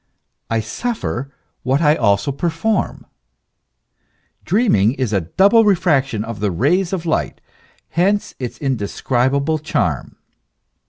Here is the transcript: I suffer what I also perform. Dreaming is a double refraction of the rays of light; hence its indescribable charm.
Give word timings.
I 0.49 0.61
suffer 0.61 1.31
what 1.61 1.79
I 1.79 1.93
also 1.93 2.31
perform. 2.31 3.05
Dreaming 4.45 4.93
is 4.93 5.13
a 5.13 5.21
double 5.21 5.63
refraction 5.63 6.23
of 6.25 6.39
the 6.39 6.49
rays 6.49 6.91
of 6.91 7.05
light; 7.05 7.39
hence 7.89 8.33
its 8.39 8.57
indescribable 8.57 9.59
charm. 9.59 10.15